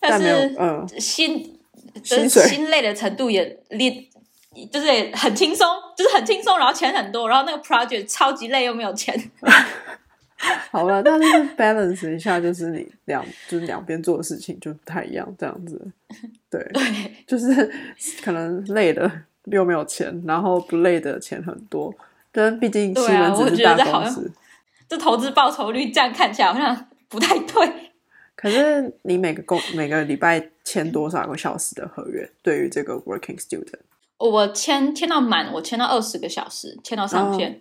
[0.00, 1.58] 但是嗯心
[2.30, 4.08] 心累的程度也累，
[4.72, 9.14] 就是很轻松，就是很轻松，然后钱很多，然后那个 project 超级累又没有钱。
[10.70, 15.80] 好了，那就是 balance 一下，就是你两就是两边做的事情就不太一样，这样子。
[16.50, 17.70] 对，对，就是
[18.22, 19.10] 可能累的
[19.44, 21.94] 又没有钱，然后不累的钱很多。
[22.32, 24.30] 但毕竟西对啊我门子是大公司，
[24.88, 27.72] 这投资报酬率这样看起来好像不太对。
[28.34, 32.28] 可是你每个工每个礼拜签多少个小时的合约？
[32.42, 37.60] 对于这个 working student，OK 我签签到满，我签到二十个小时，签到上限。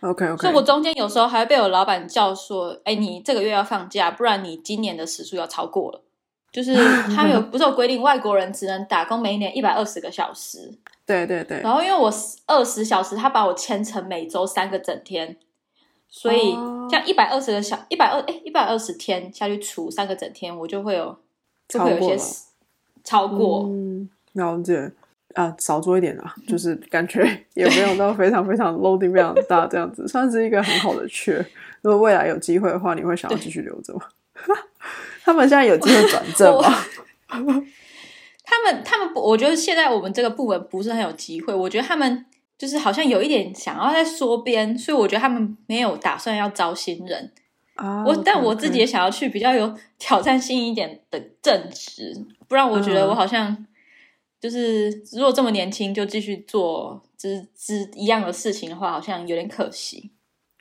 [0.00, 6.02] OK，所以我中间有时候还会被我老板叫说：“哎，你这个月要放假，不然你今年的时数要超过了。”
[6.50, 6.74] 就是
[7.14, 10.72] 他们有不是有规定，外国人只能打工每一年一百二十个小时。
[11.06, 12.10] 对对对，然后因为我
[12.46, 15.36] 二十小时，他把我签成每周三个整天，
[16.08, 21.16] 所以哦像一百二十个小一百二哎一百二十天下去除三个整天，我就会有
[21.68, 22.16] 就会有一些
[23.04, 23.62] 超过超过。
[23.68, 24.92] 嗯，了解
[25.34, 27.22] 啊，少做一点啦，就是感觉
[27.54, 31.44] 也没有到非常非常 loading 非常大这样子，算是一个很好的缺。
[31.82, 34.00] 如果未来有机会的话，你会想要继续留着吗？
[35.24, 36.84] 他们现在有机会转正吗？
[38.42, 41.54] 他们他们不，我觉得现在我们这个部门不是很有机会。
[41.54, 42.26] 我觉得他们
[42.58, 47.32] 就是好像有一点想要在缩编，所以我觉得他们没有打算要招新人。
[47.76, 52.12] 啊，我但我自己也想要去比较有挑战性一点的正职，
[52.48, 53.66] 不然我觉得嗯我好像
[54.40, 60.10] 就是如果这么年轻就继续做只只一样的事情的话，好像有点可惜。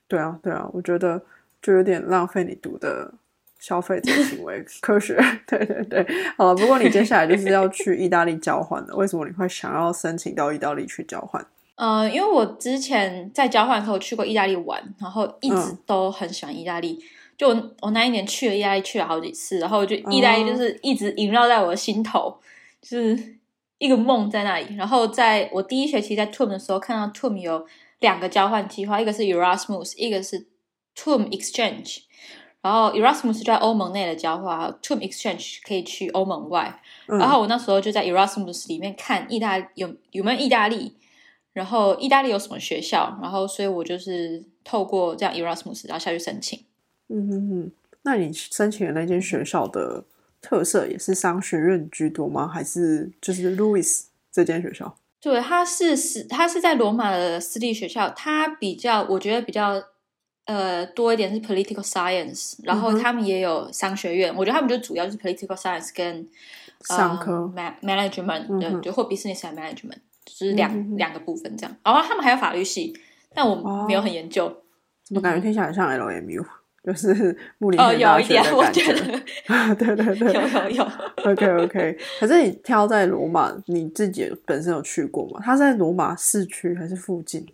[0.08, 1.24] 对啊，对啊，我觉得
[1.62, 3.14] 就有点浪费你读的
[3.60, 5.16] 消费者行为 科学。
[5.48, 6.06] 对对对，
[6.38, 11.46] 好了，不过你接下来就是要去意大利交换了，为什么你会想要申请到意大利去交换？
[11.76, 17.00] 呃，因为我之前在交换的时候去过意大利玩，然后一直嗯都很喜欢意大利。
[17.38, 22.38] 就我我那一年去了意大利，去了好几次，然后就意大利就是一直萦绕在我的心头，
[22.82, 23.18] 就是
[23.80, 24.76] 一个梦在那里。
[24.76, 27.66] 然后在我第一学期在 TUM 的时候，看到 TUM 有
[28.00, 30.46] 两个交换计划，一个是 Erasmus，一个是
[30.96, 32.04] TUM Exchange。
[32.62, 36.82] 然后 Erasmus 就在欧盟内的交换，TUM Exchange 可以去欧盟外。
[37.08, 40.94] 嗯然后我那时候就在 Erasmus 里面看意大有有没有意大利，
[41.54, 46.60] 然后意大利有什么学校，然后所以我就是透过这样 Erasmus 然后下去申请。
[47.08, 47.72] 嗯嗯嗯，
[48.04, 50.04] 那你申请的那间学校的
[50.42, 52.48] 特色也是商学院居多吗？
[52.48, 54.96] 还是就是 Louis 这间学校？
[55.22, 59.84] 对，它是是它是在罗马的私立学校，它比较我觉得比较
[60.46, 66.26] 呃多一点是 political science，然后他们也有商学院，我觉得他们就主要就是 political science 跟
[66.86, 71.76] 商科 management，对，嗯哼就或 business and management，就是两、两个部分这样。
[71.84, 72.98] 然后他们还有法律系，
[73.34, 74.64] 但我没有哦很研究。
[75.04, 76.46] 怎么感觉听起来很像 LMU，
[76.84, 78.84] 就是哦，黑大学有一点，我的感觉。
[78.84, 80.92] 觉得对对 对，有有有。
[81.26, 85.40] OK OK，可是你挑在罗马，你自己本身有去过吗？
[85.44, 87.46] 它在罗马市区还是附近？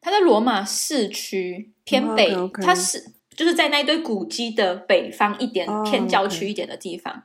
[0.00, 3.02] 它在罗马市区偏哦北它是
[3.34, 7.22] 就是在那一堆古迹的北方一点、哦偏郊区一点的地方。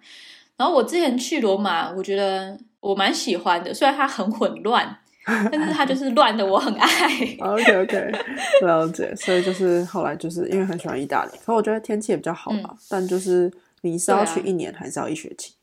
[0.56, 5.00] 然后我之前去罗马，我觉得我蛮喜欢的，虽然它很混乱，
[5.52, 6.88] 但是它就是乱的，我很爱。
[7.40, 8.12] OK OK，
[8.62, 9.16] 了解。
[9.16, 12.76] 所以就是后来就是因为很喜欢意大利，可我觉得天气也比较好吧。
[12.90, 15.54] 但就是你是要去一年还是要一学期？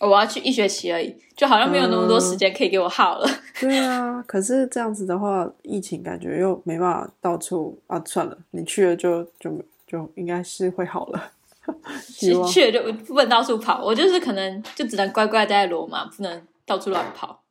[0.00, 3.28] 我要去一学期而已，就好像没有那么多嗯时间可以给我耗了。
[3.58, 8.00] 对啊，可是这样子的话，疫情感觉又没办法到处啊。
[8.04, 9.50] 算了，你去了就就
[9.86, 11.32] 就应该是会好了。
[12.00, 17.42] 希望去了就不能到处跑，我就是可能就只能乖乖待在罗马，不能到处乱跑。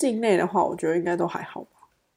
[0.00, 1.68] 境内的话，我觉得应该都还好吧。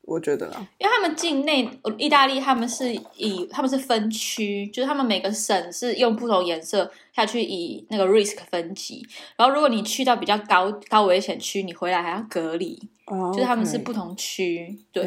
[0.04, 9.06] 我觉得啦，因为他们境内，意大利他们是以他们是分区，就是他们每个省是用不同颜色下去以那个 risk 分级。
[9.38, 14.78] 然后如果你去到比较高高危险区，你回来还要隔离，哦，就是他们是不同区。
[14.92, 15.04] 对。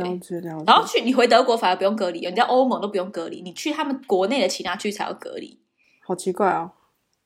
[0.66, 5.58] 然后去你回德国反而不用隔离，你在欧盟都不用隔离，你去他们国内的其他区才要隔离。
[6.02, 6.72] 好奇怪啊！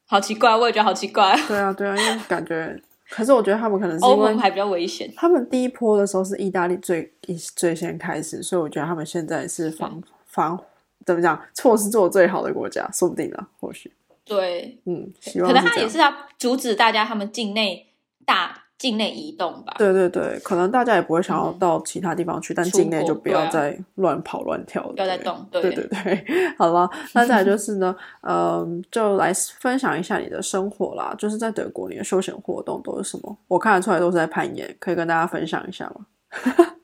[0.06, 1.38] 好奇怪，我也觉得好奇怪。
[1.46, 5.12] 对啊，对啊，因为感觉，可是我觉得他们可能是欧盟还比较危险。
[5.16, 10.58] 他们第一波的时候是意大利最一最先开始，所以我觉得他们现在是防防
[11.04, 13.92] 怎么讲措施做的最好的国家，说不定呢，或许，
[14.24, 15.68] 对，嗯，希望可能。
[15.68, 17.88] 他也是要阻止大家他们境内
[18.24, 19.74] 大境内移动吧。
[19.76, 26.24] 对对对，可能大家也不会想要嗯到其他地方去，但境内就不要再乱跑乱跳了，不要再对动对对对对，
[26.56, 33.36] 好了，那再来就是呢，嗯，就来分享一下你的生活啦，就是在德国你的休闲活动都是什么？
[33.48, 36.06] 我看得出来都是在攀岩，可以跟大家分享一下吗？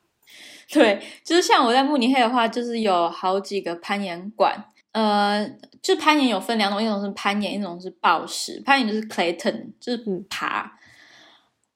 [0.71, 4.53] 对，就是像我在慕尼黑的话，就是有好几个攀岩馆。
[4.93, 5.47] 呃，
[5.81, 8.59] 就攀岩有分两种，一种是攀岩，一种是暴石。
[8.65, 10.71] 攀岩就是 Clayton，就是嗯爬，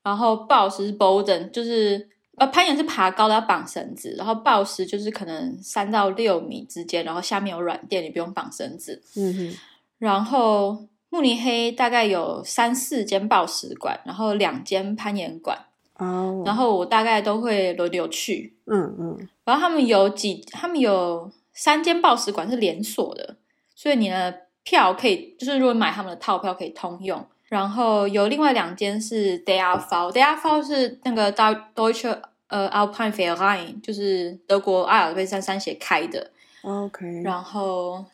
[0.03, 9.01] 然后暴食是 Bowden，就是呃攀岩是爬高的要绑绳子，然后暴食就是可能三到六米之间，然后下面有软垫，你不用绑绳子。
[9.15, 9.57] 嗯哼，
[9.99, 15.57] 然后慕尼黑大概有三四间暴食馆，然后两间攀岩馆，
[15.97, 18.55] 哦，然后我大概都会轮流去。
[18.65, 23.35] 嗯嗯，然后他们有几，他们有三间暴食馆是连锁的，
[23.75, 27.23] 所以你的票可以，就是如果买他们的套票可以通用。
[27.51, 32.17] 然后有另外两间是 d a y a f a d a y a f a 是那个 Deu- Deutsche
[32.47, 36.31] 呃 Alpine Verein，就是德国阿尔卑斯山山协开的。
[36.61, 38.05] OK，然后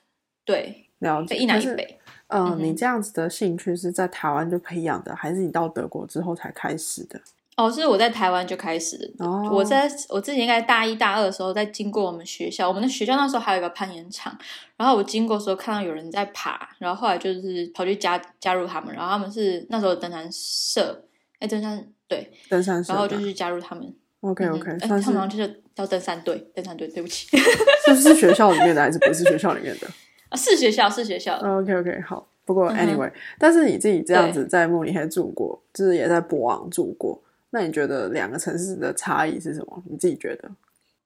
[0.44, 1.36] 对，了解。
[1.36, 2.00] 一南一北。
[2.26, 7.22] 呃，嗯你这样子的兴趣是在台湾就培养的，还是你到德国之后才开始的？
[7.58, 9.26] 哦，是我在台湾就开始的。
[9.26, 14.38] 哦，我在我之前应该大一大二的时候，在经过我们学校，我们的学校那时候还有一个攀岩场，
[14.78, 21.04] 然后我经过的时候看到有人在爬，然后后来就是跑去加加入他们，然后他们是那时候登山社，
[21.40, 23.94] 哎，登山对，登山社然后就去加入他们。
[24.22, 27.28] OK 嗯 OK，他们好像就是叫登山队，登山队，对不起，
[27.86, 29.88] 这是学校里面的还是不是学校里面的
[30.30, 32.28] 啊，是学校是学校，？OK OK，好。
[32.46, 37.22] 不过 anyway，、但是你自己这样子在慕尼黑住过，就是也在博昂住过，
[37.58, 39.82] 那你觉得两个城市的差异是什么？
[39.90, 40.48] 你自己觉得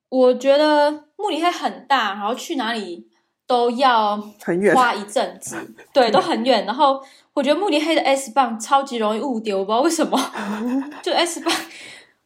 [0.09, 3.07] 我觉得慕尼黑很大，然后去哪里
[3.47, 4.75] 都要很远？
[4.75, 5.55] 花一阵子，
[5.93, 6.65] 对，都很远。
[6.65, 7.01] 然后
[7.33, 10.19] 我觉得慕尼黑的 S 棒超级容易误丢，我不知道为什么。
[11.01, 11.55] 就 S 棒，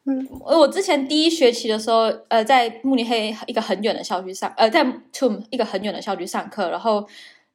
[0.05, 4.83] 嗯我之前第一学期的时候，呃，在慕尼黑一个很远的校区上，呃，在
[5.13, 7.07] Tum 一个很远的校区上课，然后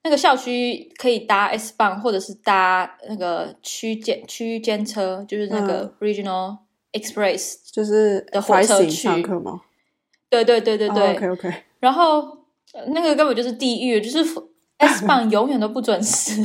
[0.02, 6.56] 那个校区可以搭 S 棒，或者是搭那个区间区间车，就是那个 Regional
[6.92, 7.56] Express。
[7.70, 9.60] 就是的火车去上课吗？
[10.28, 11.14] 对对对对对。
[11.14, 12.20] OK OK，然后
[12.72, 14.24] 呃那个根本就是地狱，就是
[14.78, 16.40] S 棒永远都不准时。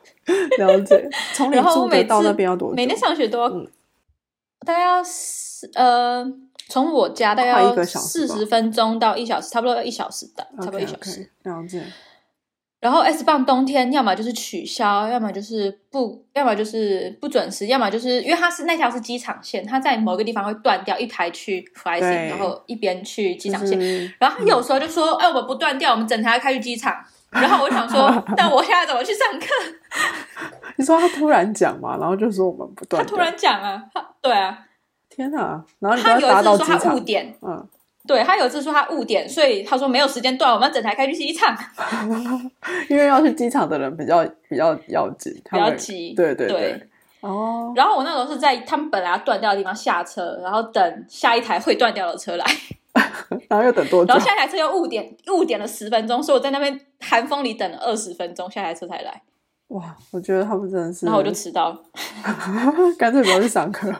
[0.58, 1.08] 了解。
[1.34, 2.74] 从你然后住我每次的到那边要多久？
[2.74, 3.68] 每天上学都要，嗯
[4.64, 6.24] 大概要四呃，
[6.68, 11.30] 从我家大概要四十分钟到一小时，差不多要一小时的，差不多一小时。
[11.42, 11.84] 了解。
[12.84, 23.80] 然后 S 棒冬天要么就是取消，要么就是不，要么就是不准时，要么就是因为它是那条是机场线，它在某个地方会断掉，一排去 flying，然后一边去机场线。
[23.80, 26.94] 就是然后他有时候就说：“哎，我们不断掉，我们整台开去机场。”
[27.32, 29.46] 然后我就想说，但我现在怎么去上课？
[30.76, 34.58] 你说他突然讲嘛，然后就说我们不断他突然讲啊，他对啊，
[35.08, 35.64] 天哪！
[35.78, 37.66] 然后你他有一次说他误，点，嗯，
[38.06, 41.56] 对他有一次说他误点，所以他说没有时间段，我们整台开去机场，
[42.88, 46.12] 因为要去机场的人比较比较要紧，比较急。
[46.14, 46.88] 对对对
[47.74, 52.44] 然后我那时候是在他们本来要断掉的地方下车，然后等下一台会断掉的车来，
[53.48, 54.22] 然后又等多久然后？
[54.22, 59.22] 下一台车又误点，误点了十分钟，所以我在那边寒风里等了二十分钟，下一台车才来，
[59.68, 61.74] 哇，我觉得他们真的是，然后我就迟到。
[62.98, 63.90] 干脆不要去上课。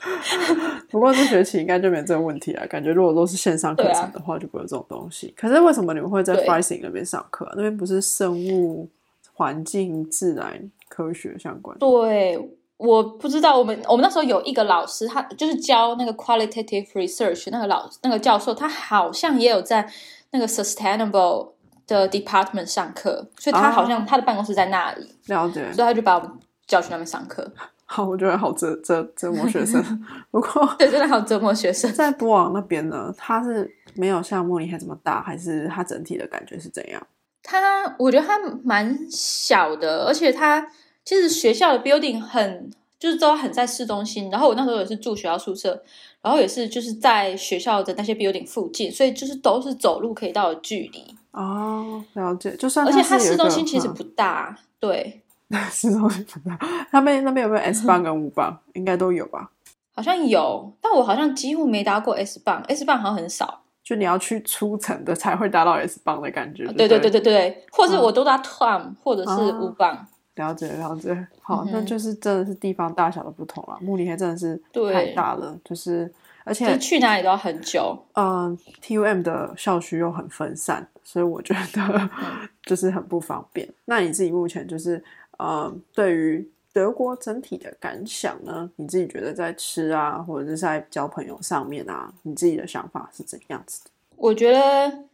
[0.90, 2.66] 不过这学期应该就没这个问题了。
[2.66, 5.34] 感觉如果都是线上课程的话，就不会有这种东西。
[5.36, 7.52] 可是为什么你们会在对 Frising 那边上课、啊？
[7.56, 8.88] 那边不是生物、
[9.34, 11.76] 环境、自然科学相关？
[11.78, 12.38] 对，
[12.76, 19.90] 我不知道，我们我们那时候有一个老师，他就是教那个 qualitative research 那个老那个教授，他好像也有在
[20.30, 21.50] 那个 sustainable
[21.88, 25.64] 的 department 上课，所以他啊好像他的办公室在那里，了解。
[25.72, 26.30] 所以他就把我们
[26.68, 27.50] 叫去那边上课。
[27.90, 29.82] 好，我觉得好折折折磨学生。
[30.30, 31.90] 不过 对，真的好折磨学生。
[31.94, 37.02] 在波昂那边呢，它是没有像慕尼黑这么大，还是它整体的感觉是怎样？
[37.42, 40.64] 它我觉得它蛮小的，而且它
[41.02, 44.28] 其实学校的 building 很就是都很在市中心。
[44.30, 45.82] 然后我那时候也是住学校宿舍，
[46.20, 51.16] 然后也是就是在学校的那些 building 附近，所以就是都是走路可以到的距离。
[51.30, 52.54] 哦，了解。
[52.56, 55.22] 就算而且它市中心其实嗯不大，对，
[55.70, 56.58] 市中心不大，
[56.90, 58.58] 他们那边有没有 S 棒跟五棒？
[58.74, 59.50] 应该都有吧？
[59.94, 63.62] 好像有，但我好像几乎没搭过 S 棒，S 棒好像很少。
[63.82, 66.66] 就你要去出城的才会达到 S 棒的感觉。
[66.66, 70.06] 对对对对对对，或是嗯我都搭 Tom 或者是哦五棒。
[70.34, 71.26] 了解了解。
[71.40, 73.78] 好，那就是真的是地方大小的不同了。
[73.80, 76.12] 慕尼黑真的是对太大了，就是
[76.44, 77.98] 而就是且去哪里都要很久。
[78.12, 82.10] 嗯，TUM 的校区又很分散，所以我觉得嗯
[82.62, 83.66] 就是很不方便。
[83.86, 85.02] 那你自己目前就是
[85.38, 88.70] 嗯，对于德国整体的感想呢？
[88.76, 93.90] 你自己觉得在吃啊，或者是在交朋友上面啊，你自己的想法是怎样子的？
[94.16, 95.04] 我觉得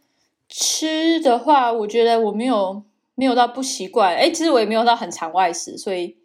[0.49, 2.83] 吃的话，我觉得我没有
[3.15, 4.15] 没有到不习惯。
[4.15, 6.17] 哎，其实我也没有到很常外食，所以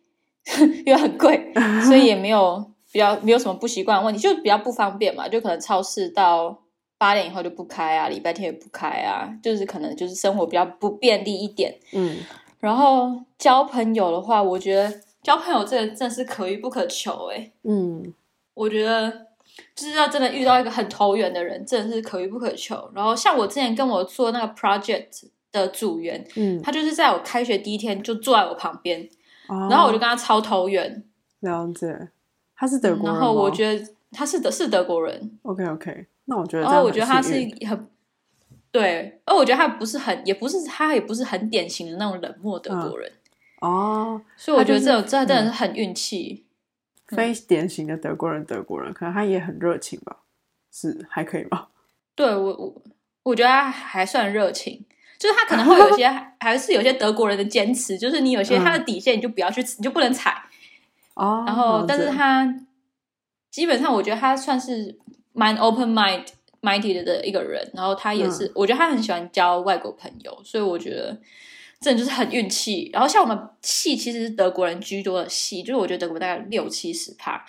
[0.84, 1.52] 因为很贵，
[1.86, 5.28] 所以也没有比较没有什么不习惯的问题，就比较不方便嘛。
[5.28, 6.62] 就可能超市到
[6.98, 11.78] 八点以后就不开啊，礼拜天也不开啊，就是可能就是生活比较不便利一点。
[11.92, 12.18] 嗯，
[12.60, 18.14] 然后交朋友的话，我觉得交朋友这个真的是可遇不可求诶、嗯，
[18.54, 19.10] 我觉得
[19.74, 22.90] 就是要真的遇到一个很投缘的人，真的是可遇不可求。
[22.94, 29.08] 然后像我之前跟我做那个 project 的组员，嗯，他就是在我开学第一天就坐在我旁边，
[29.48, 31.02] 然然后我就跟他超投缘。
[31.40, 32.08] 了解，
[32.54, 37.32] 他是德国人然后我得觉得他是德是德国人，OK OK，那我觉得这然后我觉得他是
[37.66, 37.88] 很
[38.72, 43.12] 对，而我觉得他不是很，也不是他也不是很典型的那种冷漠德国人，
[43.60, 46.46] 哦，所以我觉得他就是这种这真的是很运气。
[47.08, 50.18] 非典型的德国人，德国人可能他也很热情吧，
[50.72, 51.68] 是还可以吧？
[52.14, 52.82] 对我我
[53.24, 54.84] 我觉得他还算热情，
[55.18, 56.06] 就是他可能会有些
[56.38, 60.40] 还是有些德国人的坚持，就是你有些嗯他的底线你就不要去，你就不能踩。
[61.14, 62.46] 哦，然后，但是他
[63.50, 64.96] 基本上我觉得他算是
[65.32, 66.24] 蛮 open mind
[66.62, 68.52] minded 的一个人，然后他也是，嗯。
[68.54, 71.16] 我觉得他很喜欢交外国朋友，所以我觉得。
[71.82, 77.42] 真的就是很运气，然后像我们系其实是德国人居多的系，就是我觉得德国大概六七十趴，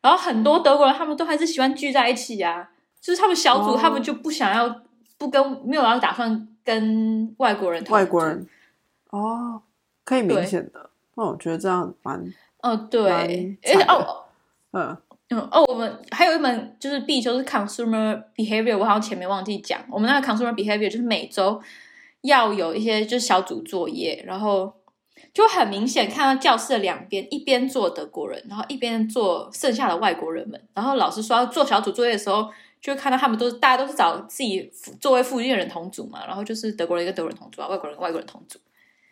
[0.00, 4.82] 然后很多德国人他们都还是喜欢聚在一起啊，就是他们小组、哦他们就不想要
[5.18, 8.46] 不跟没有要打算跟外国人同外国人。
[9.10, 9.60] 哦，
[10.04, 10.46] 可以明对。
[10.46, 12.16] 显的，那我觉得这样蛮
[12.60, 12.86] 哦蛮。
[12.86, 14.20] 对，而且哦。
[14.70, 14.96] 嗯
[15.30, 21.60] 嗯哦，我们还有一门就是必修是 consumer behavior，我好像前面忘记讲，我们那个 consumer behavior 就是每周
[22.20, 24.72] 要有一些就是小组作业，然后
[25.32, 32.50] 就很明显看到教室的两边，一边坐德国人，然后一边坐剩下的外国人们，然后老师说要做小组作业的时候，
[32.82, 34.70] 就会看到他们都是大家都是找自己
[35.00, 38.58] 座位附近的人同组嘛，然后就是德国人跟德国人同组啊，外国人跟外国人同组，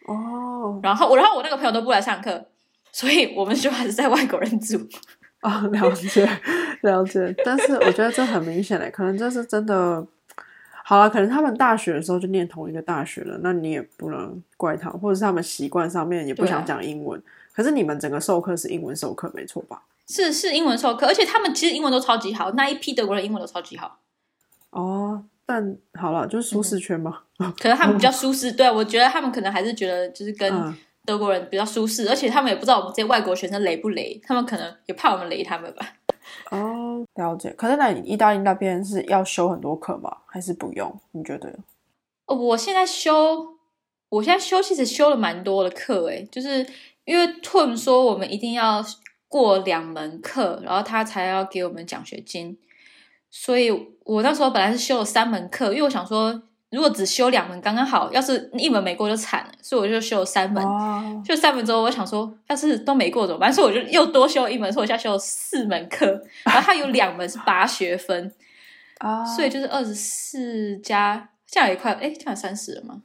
[0.06, 0.78] 哦。
[0.82, 2.46] 然后我然后我那个朋友都不来上课，
[2.92, 4.78] 所以我们就还是在外国人组。
[5.42, 6.28] 啊， 了解
[6.80, 10.04] 了解，但是我觉得这很明显嘞，可能这是真的。
[10.84, 17.22] 好了，可能他们大学的时候就念同一个大学了，那你也不能怪他，或者是他们习惯上面也不想讲英文。
[17.52, 19.82] 可是你们整个授课是英文授课，没错吧？
[20.08, 24.00] 是是英文授课，而且他们其实英文都超级好，那一批德国人英文都超级好，
[24.70, 27.20] 哦，但好了，就是舒适圈嘛。
[27.38, 28.50] 可能他们比较舒适。
[28.52, 35.94] 对我觉得他们可能还是觉得就是跟嗯德国人比较舒适，而且他们也不知道我们这些外国学生雷不雷，他们可能也怕我们雷他们吧。
[36.50, 37.50] 哦，了解。
[37.50, 40.18] 可是那你意大利那边是要修很多课吗？
[40.26, 41.00] 还是不用？
[41.12, 41.52] 你觉得？
[42.26, 43.56] 哦我现在修
[44.08, 46.64] 我现在修其实修了蛮多的课，诶，就是
[47.04, 48.84] 因为 Tom 说我们一定要
[49.26, 52.56] 过两门课，然后他才要给我们奖学金，
[53.30, 53.70] 所以
[54.04, 56.42] 我那时候本来是修了三门课，因为我想说
[56.72, 60.64] 如果只修两门刚刚好，要是一门没过就惨了，所以我就修了三门。
[60.64, 63.52] 哦，就三门之后，我想说，要是都没过怎么办？
[63.52, 66.06] 所以我就又多修了一门，所以我现在修了四门课，
[66.44, 68.32] 然后它有两门是八学分，
[68.98, 73.02] 啊，所以就是二十四加，这样也快，哎，这样三十了吗？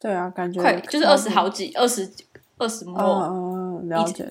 [0.00, 2.10] 对啊，感觉快，就是二十好几，二十
[2.58, 4.30] 二十末，嗯嗯，了解。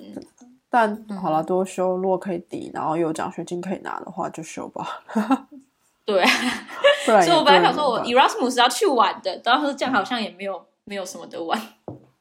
[0.69, 5.01] 但好了，多修，如果可以抵，然后有奖学金可以拿的话，就修吧。
[6.05, 6.23] 对，
[7.05, 11.59] 所以我本来想说，我 Erasmus 要去玩的，但是这样好像也没有没有什么的玩。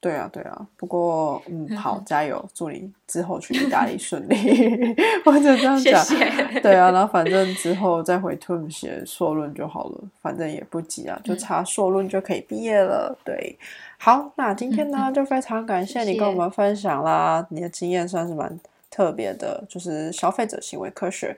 [0.00, 0.66] 对啊，对啊。
[0.76, 4.36] 不过，嗯，好，加油，祝你之后去意大利顺利。
[5.24, 6.04] 我只这样谢讲。
[6.04, 6.60] 谢。
[6.60, 13.16] 对啊，然后反正之后再回 TUM 写硕论就好了，反正也不急啊，就差硕论就可以毕业了。
[13.24, 13.58] 对，
[13.96, 18.60] 好，那今天呢就非常感谢你跟我们分享啦，你的经验算是蛮
[18.90, 21.34] 特别的，就是消费者行为科学，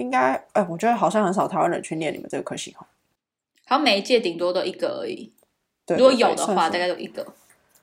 [0.00, 2.86] 应该，哎，我觉得好像很少台湾人去念你们这个科系哈。
[3.66, 5.32] 好像每一届顶多都一个而已，
[5.86, 7.26] 对，如果有的话，大概有一个。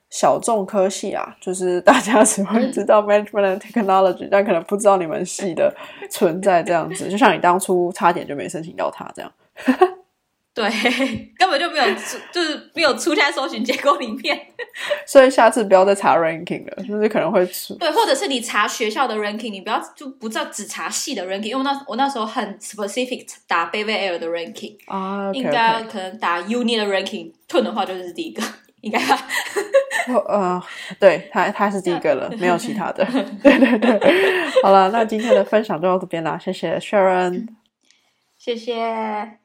[0.09, 5.75] 小众科系啊，就是 大家只会知道 management and technology，、但可能不知道你们系的
[6.09, 7.09] 存在这样子。
[7.09, 9.29] 就像你当初差点就没申请到它这样。
[10.57, 10.67] 对，
[11.37, 14.35] 根本就没有出， 就是没有出现在搜寻结果里面。
[15.05, 25.31] 所以下次不要再查 ranking 了，就是可能会出对，或者是你查学校的 ranking，你不要就不知道只查系的 ranking，因为我那我那时候很 specific 打 b a v Air 的 ranking，、啊。
[25.31, 28.41] 应该可能打 Uni 的 ranking，turn 的话就是第一个，
[28.81, 29.27] 应该吧？
[30.27, 30.59] 呃，
[30.99, 33.05] 对他他是第一个了，没有其他的。
[33.43, 33.99] 对对对，
[34.63, 37.47] 好了，那今天的分享就到这边啦，谢谢 Sharon。
[38.39, 39.37] 谢谢。